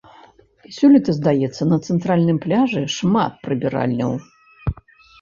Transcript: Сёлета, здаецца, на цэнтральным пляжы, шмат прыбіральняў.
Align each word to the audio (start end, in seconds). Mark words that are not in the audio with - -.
Сёлета, 0.77 1.15
здаецца, 1.19 1.61
на 1.73 1.77
цэнтральным 1.85 2.41
пляжы, 2.49 2.81
шмат 2.97 3.33
прыбіральняў. 3.47 4.21